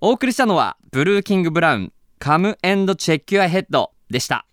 [0.00, 4.46] お送りしたのは Blue King Brown Come And Check Your Head でした。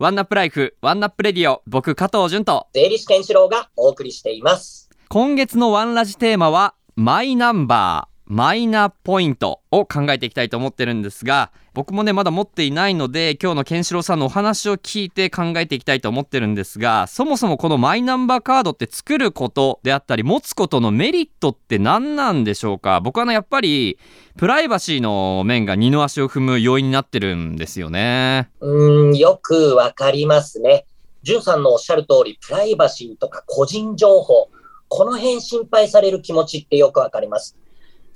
[0.00, 4.90] One Up Life One Up Radio 僕加藤潤と税理士健志郎がお送りしています。
[5.08, 23.00] 今月のワンラジテーマはマイナンバーマイナポイントを考えていきたいと思ってるんですが僕もねまだ持っていないので今日のケンシロウさんのお話を聞いて考えていきたいと思ってるんですがそもそもこのマイナンバーカードって作ることであったり持つことのメリットって何なんでしょうか？
[23.00, 23.98] 僕はねやっぱり
[24.36, 28.50] プライバシーの面が二の足を踏む要因になってるんですよね。
[28.60, 30.84] うんよくわかりますね。
[31.22, 34.50] じゅんさんのおっしゃる通りプライバシーとか個人情報
[34.88, 37.56] この辺心配される気持ちってよくわかります。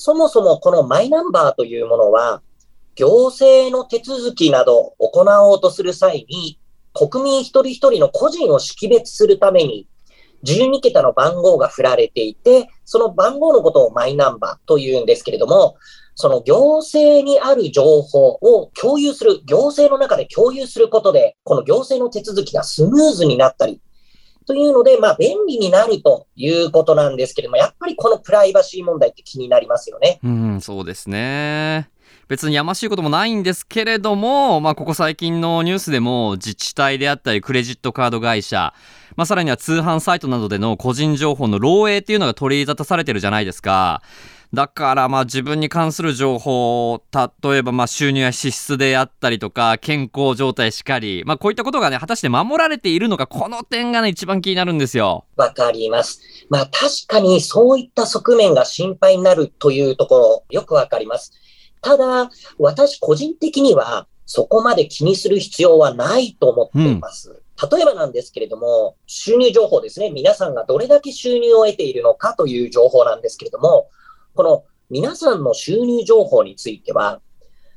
[0.05, 2.43] そもそもこのマイナンバーというものは、
[2.97, 6.59] 行政の手続きなど行おうとする際に、
[6.93, 9.87] 国民一人一人の個人を識別するために、
[10.43, 15.77] 12桁の番号が振られていて、その番号のことをマイナンバーというんですけれども、
[16.17, 23.81] その行政にある情報を共有する、行政の中で共有することで、この行政の手続きがスムーズになったり、
[24.47, 30.21] というので、まあ、便利になるということなんですけれども、やっぱりこのプライバシー問題って気になりますよね。
[30.23, 31.89] うん、そうですね。
[32.29, 38.73] 別にやましいこともないんですけれども、まあ、ここ最近のニュースでも自治体であったりクレジットカード会社、
[39.17, 44.03] まあ、さらには通販サイトなどでの個人情報の漏洩っていうのが取り沙汰されてるじゃないですか。
[44.55, 47.03] だからまあ自分に関する情報、
[47.43, 55.25] 例えばまあ収入や支出であったりとか、健康状態しかり、まあこういったことがね、果たして守られているのか、この点がね、一番気になるんですよ。
[55.37, 56.21] わかります。
[56.51, 61.33] まあ確かにそういった側面が心配になるというところ、よくわかります。
[61.81, 67.31] ただ、私個人的には、そこまで気にする必要はないと思っています。
[67.31, 70.11] うん例えばなんですけれども、収入情報ですね。
[70.11, 73.89] 皆さんがどれだけ収入を得ているのかという情報なんですけれども、
[74.35, 77.21] この皆さんの収入情報については、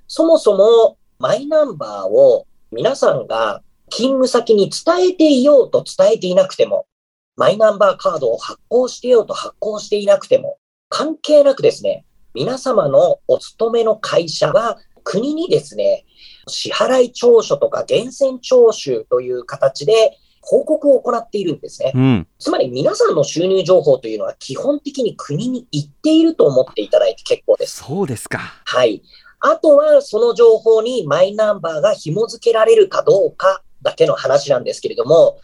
[0.08, 6.88] そもそもマイナンバーを皆さんが勤務先に伝えていようと伝えていなくても、
[7.36, 10.58] マイナンバーカードを発行してようと発行していなくても、
[10.90, 16.06] 関係なくですね、皆様のお勤めの会社は国にですね、
[16.48, 21.92] 支払い調書とか源泉徴収という形で報告を行っているんですね。
[21.96, 27.84] うん、つまり皆さんの収入情報というのは基本的に国に行っていると思っていただいて結構です。
[27.84, 28.40] そうですか。
[28.64, 29.02] はい。
[29.40, 35.40] あとはその情報にマイナンバーが紐付けられるかどうかだけの話なんですけれども、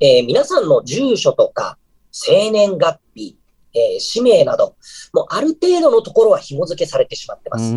[0.00, 1.76] えー、皆さんの住所とか
[2.12, 3.36] 生年月日、
[3.74, 4.76] えー、氏名など、
[5.12, 7.74] もうある程度のところは紐付けされてしまってます。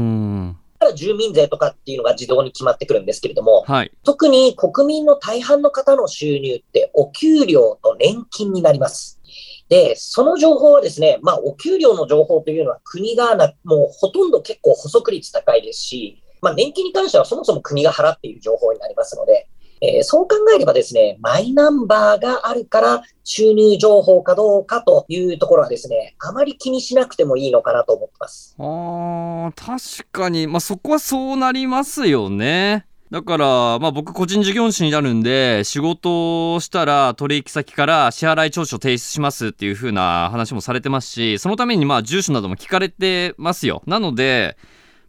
[0.77, 9.19] から住民税とかっていうのが自動に決まってくるんですけれども、はい、特に国民の大半の方の収入ってお給料と年金になります。
[9.69, 19.46] で、その情報はですね、まあ、お給料の情報というのは国がな、もうほとんど結構補足率高いですし、まあ、年金に関してはそもそも国が払っている情報になりますので、
[19.81, 28.55] えー、そう考えればですね、マイナンバーがあるから収入情報かどうかというところはですね、あまり気にしなくてもいいのかなと思ってます。
[28.59, 32.85] あ確かに、まあ、そこはそうなりますよね。
[33.09, 33.45] だから、
[33.79, 43.81] まあ僕個人事業主になるんで、仕事をしたら取引先から支払い調書を提出しますっていう風な話もされてますし、そのためにまあ住所なども聞かれてますよ。
[43.85, 44.57] なので、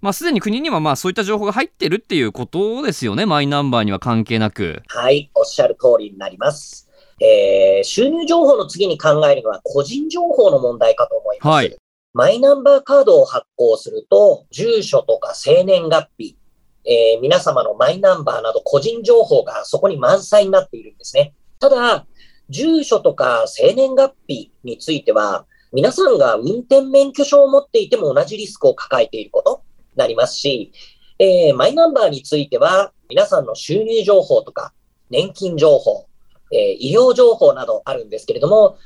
[0.00, 4.82] まあ、すでに国にはまあそういった情報が入ってるっていうことですよね、マイナンバーには関係なく。
[4.88, 6.88] はい、おっしゃる通りになります。
[7.20, 11.48] えー、収入情報の次に考えるのは個人情報の問題かと思います。
[11.48, 11.76] はい、
[12.14, 16.36] マイナンバーカードを発行すると、住所とか生年月日、
[16.84, 21.34] えー、皆様のマイナンバーなど個人情報がそこに満載になっているんですね。
[21.58, 22.06] ただ、
[22.48, 29.57] 住所とか生年月日については、皆さんが運転免許証を持っていても同じリスクを抱えていること。
[29.98, 30.72] なりますし、
[31.18, 34.72] えー、マイナンバーについては、皆さんの収入情報とか、
[35.10, 36.06] 年金情報、
[36.52, 38.78] えー、医療情報などあるんですけれども、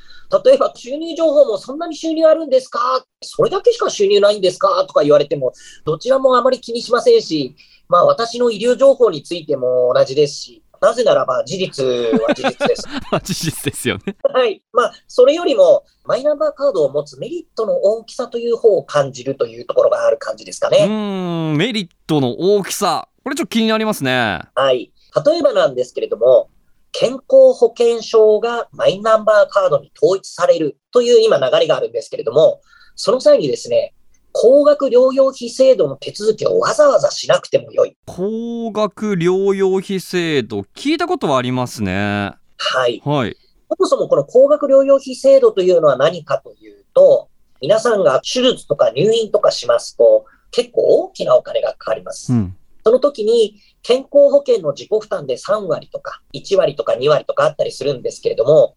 [0.44, 3.04] 例えば収入情報もそんなに収入あるんですか？
[3.20, 4.84] それだけしか収入ないんですか？
[4.88, 5.52] とか言われても、
[5.84, 7.54] どちらもあまり気にしませんし、
[7.88, 12.82] まあ私の医療情報についても同じですし、なぜならば事実は事実です。
[13.22, 14.16] 事実ですよね。
[14.24, 14.60] はい。
[14.72, 20.86] まあ、それよりも、マイナンバーカードを持つメリットの大きさという方を感じるというところがある感じですかね。
[20.86, 20.90] う
[21.54, 23.08] ん、メリットの大きさ。
[23.22, 24.40] これちょっと気になりますね。
[24.56, 24.92] はい。
[25.24, 26.50] 例えばなんですけれども、
[26.90, 32.60] 健康保険証がマイナンバーカードに統一されるという今流れがあるんですけれども、
[32.96, 33.94] その際にですね、
[34.32, 37.96] 高額療養費制度の手続きをわざわざしなくてもよい。
[38.06, 42.32] 高額療養費制度、聞いたことはありますね。
[42.56, 43.02] はい。
[43.04, 43.36] はい。
[43.70, 47.28] そもそもこの高額療養費制度というのは何かというと、
[47.60, 52.32] 皆さんが手術とか入院とかしますと、結構大きなお金がかかります。
[52.32, 52.56] うん。
[52.84, 58.74] その時に健康保険の自己負担で3割とか1割とか2割とかあったりするんですけれども、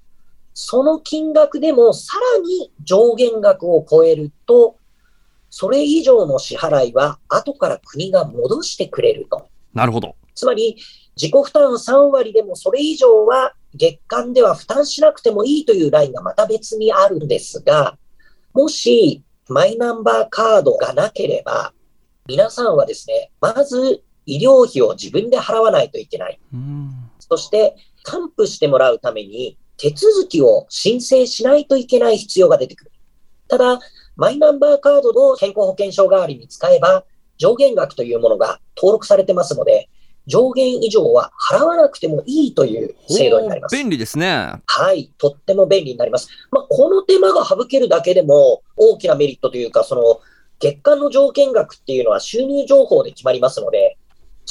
[0.54, 4.78] その金額でもさらに上限額を超えると、
[5.58, 9.48] それ以上の支払いは後から国が戻してくれると。
[9.74, 10.18] なるほど。
[10.36, 10.76] つまり
[11.16, 17.98] 自己負担3割でもそれ以上は月間では負担しなくてもいいというラインがまた別にあるんですが、
[18.52, 21.72] もしマイナンバーカードがなければ、
[22.28, 26.40] 皆さんはですね、まず医療費を自分で払わないといけない。
[26.54, 26.92] うん。
[27.20, 32.92] そして、還付してもらうために手続きを申請しないといけない必要が出てくる。
[33.48, 33.80] ただ、
[34.16, 37.04] マイナンバーカードを健康保険証代わりに使えば、
[37.38, 39.90] 上限額というものが登録されてますので、
[40.28, 43.76] 上限以上は払わなくてもいいという制度になります。
[43.76, 44.62] 便利ですね。
[44.66, 46.30] はい、とっても便利になります。
[46.52, 50.20] まあ、この手間が省けるだけでも大きなメリットというか、その
[50.60, 53.98] 月間の上限額っていうのは収入情報で決まりますので、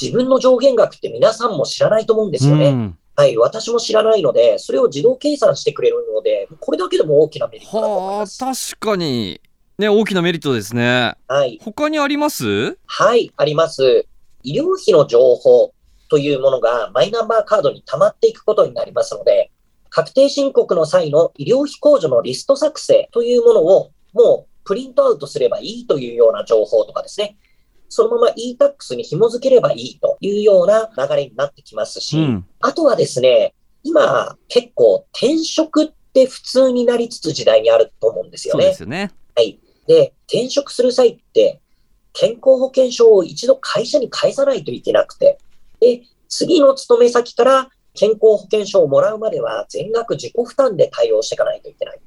[0.00, 2.68] 自分の上限額って皆さんも知らないと思うんですよね。
[2.68, 2.98] うん。
[3.16, 8.76] はい、私も知らないので、それを自動計算してくれるので、これだけでも大きなメリットだと思いはあ、ます。
[8.76, 9.40] 確かに。
[9.76, 11.14] ね、大きなメリットですね。
[11.26, 12.78] はい、他にあります？
[12.86, 14.06] はい、あります。
[14.44, 15.74] 医療費の情報
[16.08, 19.50] というものがマイナンバーカードに溜まっていくことになりますので、
[19.90, 27.36] 確定申告の際の医療費控除のリスト作成というものをもうプリントアウトすればいいというような情報とかですね、
[27.88, 32.46] そのまま e-tax に紐付ければいいというような流れになってきますし、うん。
[32.60, 38.74] あとはですね、今結構転職って普通になりつつ時代にあると思うんですよねそうで。
[38.76, 39.10] すよね。
[39.36, 39.58] はい。
[39.86, 41.60] で、転職する際って、
[42.12, 45.38] 健康保険証を一度会社に返さないといけなくて、
[45.80, 52.00] で、次の勤め先から健康保険証をもらうまでは全額自己負担で対応していかないといけない。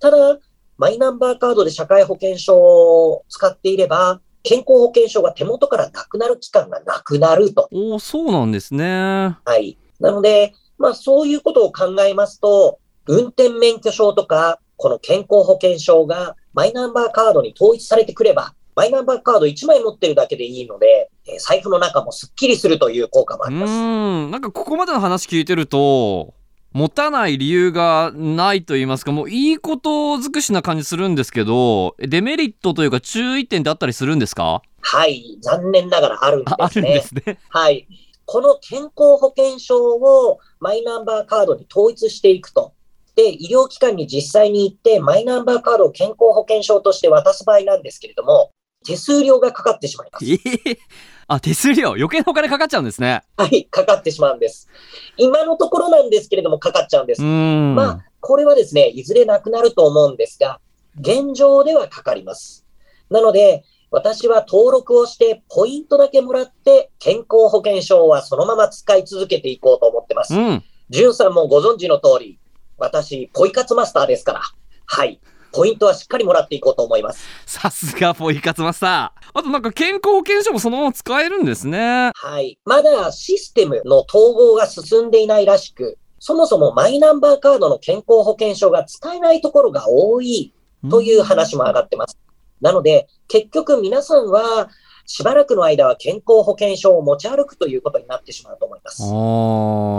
[0.00, 0.38] ただ、
[0.76, 7.68] マイナンバーカードで社会保険証を使っていれば、健康保険証が手元からなくなる期間がなくなると。
[7.72, 9.36] おお、そうなんですね。
[9.44, 9.78] はい。
[10.00, 23.70] なので、まあそういうことを考えますと、運転免許証とか、この健康保険証がマイナンバーカードに統一されてくれば、マイナンバーカード1枚持ってるだけでいいので、えー財布の中もすっきりするという効果もうあります。
[23.72, 24.30] ーん。
[24.30, 26.34] なんかここまでの話聞いてると、
[26.72, 34.60] 持たない理由がないと言いますか、もういいこと尽くしな感じするんですけど、デメリットというか注意点ってあったりするんですか？
[34.80, 35.38] はい。
[35.40, 37.20] 残念ながらあるんああるんですね。
[37.22, 37.38] ですね。
[37.48, 37.88] はい。
[38.26, 42.73] この健康保険証をマイナンバーカードに統一していくと。
[43.14, 48.50] で、医療機関に実際に行って、マイナンバーカードを健康保険証として渡す場合なんですけれども、
[48.84, 50.24] 手数料がかかってしまいます。
[50.24, 50.38] え
[50.70, 50.78] え
[51.26, 53.22] あ、手数料、余計なお金かかっちゃうんですね。
[53.38, 54.68] はい、かかってしまうんです。
[55.16, 57.22] 今のところなんですけれども、かかっちゃうんです。
[57.22, 60.60] まあ、これはですね、いずれなくなると思うんですが、
[61.00, 62.66] 現状ではかかります。
[63.10, 70.34] なので、私は登録をして、ポイントだけもらって、健康保険証はそのまま使い続けていこうと思ってます。
[70.34, 70.50] うん。
[70.54, 72.38] んさんもご存知の通り、
[72.78, 74.40] 私、ポイ活マスターですから、
[74.86, 75.20] はい、
[75.54, 77.24] ポイントはしっかりもらっていこうと思います。
[77.46, 79.30] さすがポイ活マスター。
[79.32, 82.10] あとなんか健康保険証もそのまま使えるんですね。
[82.14, 82.58] はい。
[82.64, 90.52] まだシステムの統合が進んでいないらしく、そもそもマイナンバーカードの健康保険証が使えないところが多い
[90.90, 92.18] という話も上がってます。
[92.60, 94.68] なので、結局皆さんは、
[95.06, 99.02] しばらくの間は健康保険証を持ち歩くということになってしまうと思います。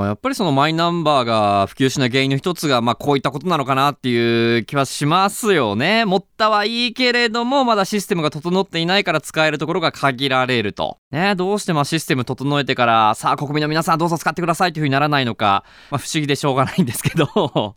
[0.08, 6.06] やっぱりそのマイナンバーが普及しない原因の一つが、まあ、こういったことなのかなっていう気はしますよね。
[6.06, 10.98] 持ったはいいけれども、まだシステムが整っていないから使えるところが限られると。
[11.12, 17.76] ね、どうしてまあシステム整えてから、さあ国民の皆さんどうぞ使ってくださいというふうにならないのか、まあ、不思議でしょうがないんですけど。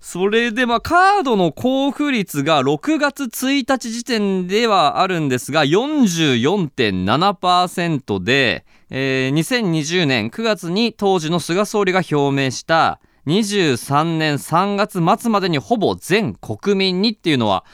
[0.00, 17.64] それでまあカードの交付率が6月1日時点ではあるんですが44.7%で、えー2020年9月に当時の菅総理が表明した23年3月末までにほぼ全国民にっていうのは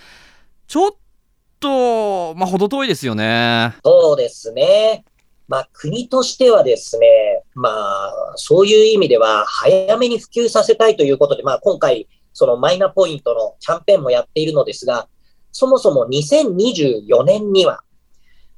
[0.67, 0.91] ちょっ
[1.61, 3.75] とまあ程遠いですよね。
[3.85, 5.05] そうですね。
[5.49, 15.09] まあ国としてはですね、まあそういう意味では早めに普及させたいということで、まあ今回そのマイナポイントのキャンペーンもやっているのですが、
[15.51, 17.83] そもそも2024年には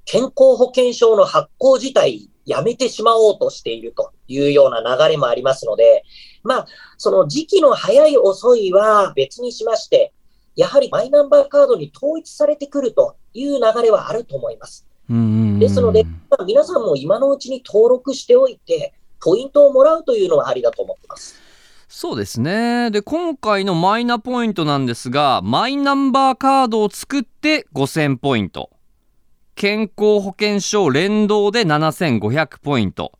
[0.04, 6.04] 健康保険証の発行自体やめてしまおうとしているというような流れもありますので、
[6.42, 6.66] まあ
[6.98, 10.12] その時期の早い遅いは別にしまして、
[10.54, 14.86] やはりマイナンバーカードに統一されてくるという流れはあると思います。
[15.10, 21.40] うんですので、まあ皆さんも今のうちに登録しておいて、ポイントをもらうというのはありだと思ってます。
[21.88, 22.90] そうですね。
[22.90, 28.70] で、今回のマイナポイントなんですが、マイナンバーカードを作って5000ポイント。
[29.54, 33.12] 健康保険証連動で7500ポイント。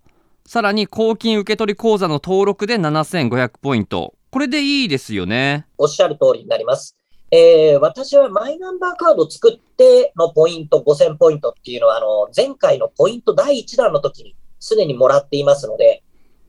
[0.47, 4.15] さらに公金受取口座の登録で7500ポイント。
[4.31, 5.67] これでいいですよね。
[5.79, 6.97] おっしゃる通りになります。
[7.31, 16.03] えー私はマイナンバーカード作ってのポイント5000ポイントっていうのは、あの、前回のポイント第1弾の時にすでにもらっていますので、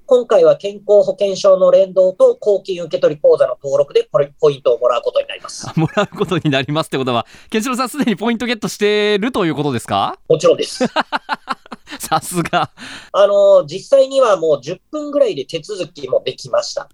[0.06, 5.68] 今回は健康保険証の連動と公金受取口座の登録でポイポイントをもらうことになります。
[5.80, 10.20] もらうことになりますってことは、ケンシロウさんすでにポイントゲットしてるということですか？
[10.30, 10.86] もちろんです。
[12.00, 12.70] さすが。
[13.12, 16.90] あの、実際にはもう10分ぐらいで手続きもできました。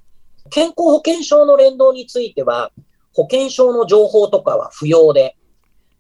[0.50, 2.72] 健康保険証の連動については、
[3.14, 5.36] 保険証の情報とかは不要で、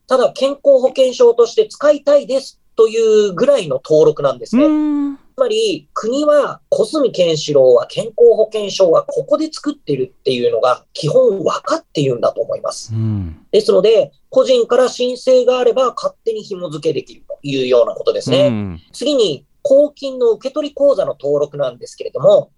[0.08, 4.66] ただ健康保険証として使いたいですというぐらいの登録なんですね。
[5.36, 12.94] つまり、国は小住健志郎は健康保険証はここで作ってるっていうのが基本分かっているんだと思います。
[12.94, 13.46] うん。
[13.52, 18.48] ですので、個人から申請があれば勝手に紐付けできるというようなことですね。
[18.48, 22.52] うん次に、公金の受取口座の登録なんですけれども、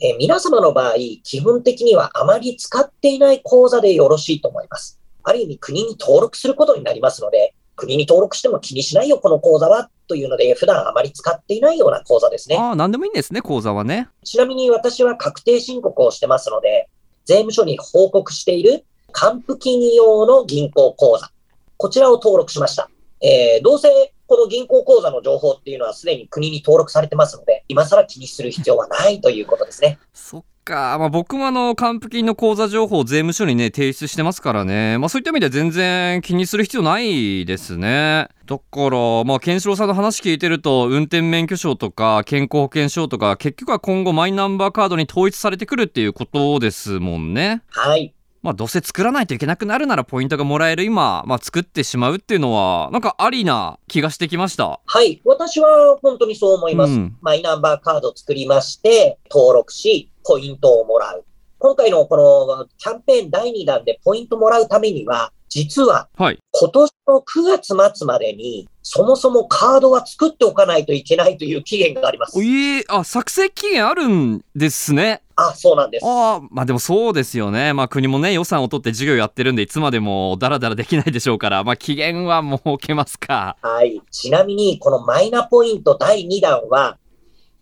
[0.00, 4.98] えー皆様の場合、基本的にはあまり使っていない口座でよろしいと思います。
[5.22, 12.56] ある意味、国に登録することになりますので、国に登録しても気にしないよ、この口座は、というので、普段あまり使っていないような口座ですね。
[12.56, 14.08] ああ、なんでもいいんですね、口座はね。
[14.24, 16.88] ちなみに私は確定申告をしてますので、
[17.24, 21.30] 税務署に報告している還付金用の銀行口座、
[21.76, 22.88] こちらを登録しました。
[23.20, 29.98] えーどうせこの銀行口座の情報っていうのはすでに国に登録されてますので、今更気にする必要はないということですね。
[30.12, 30.96] そっか。
[30.98, 34.98] まあ僕もあの、還付金の口座情報を税務署にね、提出してますからね。
[34.98, 38.28] まあそういった意味で全然気にする必要ないですね。
[38.46, 47.62] だから、まあ、ケンシロウさんの話聞いてると、運転免許証とか健康保険証とか、結局は今後マイナンバーカードに統一されてくるっていうことですもんね。
[47.68, 48.14] はい。
[48.44, 54.80] まあ、どうせ作らないといけなくなるならポイントがもらえる今、まあ、作ってしまうっていうのは、なんかありな気がしてきました。
[54.84, 55.22] はい。
[55.24, 56.92] 私は本当にそう思います。
[56.92, 61.24] うんマイナンバーカードを作りまして、登録し、ポイントをもらう。
[61.58, 66.38] 今回のこのキャンペーン第2弾でポイントもらうためには、実ははい。
[66.50, 75.22] 今年の9月末までに、そもそもカードは作っておかないといけないという期限がありますえ、あ、作成期限あるんですね。
[75.36, 76.04] あ、そうなんです。
[76.04, 77.72] ああ、まあでもそうですよね。
[77.72, 83.56] まあ国もね、予算を取って授業やってるんで、いつまでもダラダラできないでしょうから、まあ期限は設けますか。
[83.62, 84.02] はい。
[84.10, 86.98] ちなみに、このマイナポイント第2弾は、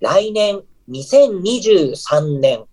[0.00, 2.64] 来年2023年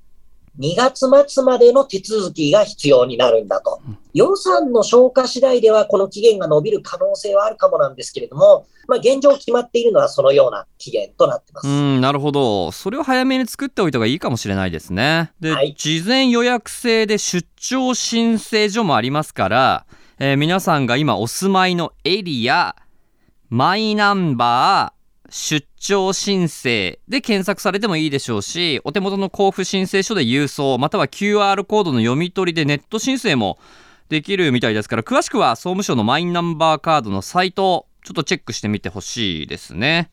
[0.60, 3.98] 2月末までの手続きが必要になるんだとうん。
[4.13, 11.68] 予算の消化次第ではこの期限が伸びる可能性はあるかもなんですけれども、まあ現状決まっているのはそのような期限となってます。
[11.68, 12.72] うん、なるほど。
[12.72, 15.32] それを早めに作っておいた方がいいかもしれないですね。
[15.39, 19.86] で、はい事前予約制で出張申請所もありますから、
[20.18, 22.75] えー皆さんが今お住まいのエリア、
[23.50, 24.99] マイナンバー、
[25.31, 33.57] 出張申請で検索されてもいいでしょうし、お手元の交付申請書で郵送、または QR コードの読み取りでネット申請も
[34.09, 40.09] できるみたいですから、詳しくは総務省のマイナンバーカードのサイト、ちょっとチェックしてみてほしいですね。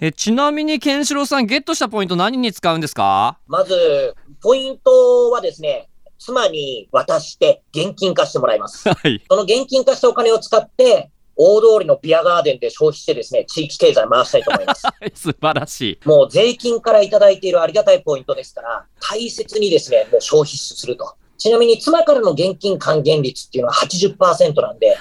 [0.00, 3.38] えちなみにケンシロウさんゲットしたポイント何に使うんですか？
[3.46, 8.88] まず、ポイントはですね、妻に渡して現金化してもらいます。
[8.88, 9.22] はい。
[9.28, 14.82] その現金化したお金を使って、大通りのビアガーデンで消費してですね、地域経済回したいと思います。
[15.14, 16.08] 素晴らしい。
[16.08, 21.14] もう税金からいただいているありがたいポイントですから、大切にですね、もう消費すると。
[21.38, 24.96] ちなみに妻からの現金還元率っていうのは80%なんで、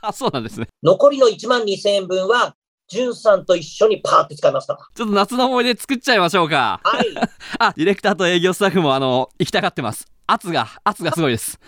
[0.00, 0.68] あ、 そうなんですね。
[0.82, 2.54] 残りの1万2000円分は、
[2.88, 4.78] じゅんさんと一緒にパーって使いますから。
[4.94, 6.80] ちょっと夏の思い出作っちゃいましょうか。
[6.82, 7.06] はい。
[7.58, 10.06] あ、ディレクターと営業スタッフもあの、行きたがってます。
[10.26, 11.58] 圧が、圧がすごいです。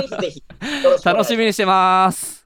[0.00, 0.38] ぜひぜひ。
[0.38, 2.41] よろしくお願いします楽しみにしてます。